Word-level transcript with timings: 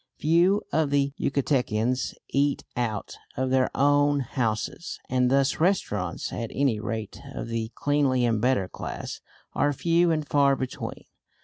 Few 0.17 0.59
of 0.73 0.89
the 0.89 1.13
Yucatecans 1.19 2.15
eat 2.29 2.63
out 2.75 3.19
of 3.37 3.51
their 3.51 3.69
own 3.75 4.21
houses, 4.21 4.99
and 5.11 5.29
thus 5.29 5.59
restaurants 5.59 6.33
at 6.33 6.49
any 6.55 6.79
rate 6.79 7.21
of 7.35 7.49
the 7.49 7.71
cleanly 7.75 8.25
and 8.25 8.41
better 8.41 8.67
class 8.67 9.21
are 9.53 9.71
few 9.73 10.09
and 10.09 10.27
far 10.27 10.55
between. 10.55 11.03